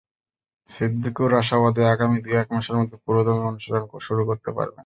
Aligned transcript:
সিদ্দিকুর 0.69 1.31
আশাবাদী, 1.35 1.81
আগামী 1.93 2.17
দু-এক 2.23 2.47
মাসের 2.53 2.75
মধ্যে 2.79 2.97
পুরোদমে 3.03 3.47
অনুশীলন 3.49 3.83
শুরু 4.07 4.21
করতে 4.29 4.49
পারবেন। 4.57 4.79